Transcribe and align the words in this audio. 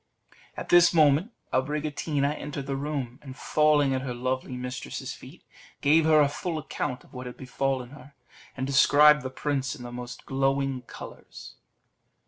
At 0.57 0.69
this 0.69 0.95
moment 0.95 1.31
Abricotina 1.53 2.33
entered 2.35 2.65
the 2.65 2.75
room, 2.75 3.19
and 3.21 3.37
falling 3.37 3.93
at 3.93 4.01
her 4.01 4.15
lovely 4.15 4.57
mistress's 4.57 5.13
feet, 5.13 5.43
gave 5.81 6.05
her 6.05 6.21
a 6.21 6.27
full 6.27 6.57
account 6.57 7.03
of 7.03 7.13
what 7.13 7.27
had 7.27 7.37
befallen 7.37 7.91
her, 7.91 8.15
and 8.57 8.65
described 8.65 9.21
the 9.21 9.29
prince 9.29 9.75
in 9.75 9.83
the 9.83 9.91
most 9.91 10.25
glowing 10.25 10.81
colours. 10.87 11.53